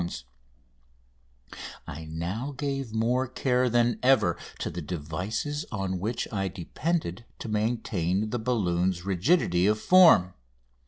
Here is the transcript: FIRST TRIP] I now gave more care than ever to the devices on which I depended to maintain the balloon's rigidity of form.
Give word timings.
FIRST 0.01 0.25
TRIP] 1.51 1.59
I 1.85 2.05
now 2.05 2.55
gave 2.57 2.91
more 2.91 3.27
care 3.27 3.69
than 3.69 3.99
ever 4.01 4.35
to 4.57 4.71
the 4.71 4.81
devices 4.81 5.63
on 5.71 5.99
which 5.99 6.27
I 6.33 6.47
depended 6.47 7.23
to 7.37 7.47
maintain 7.47 8.31
the 8.31 8.39
balloon's 8.39 9.05
rigidity 9.05 9.67
of 9.67 9.79
form. 9.79 10.33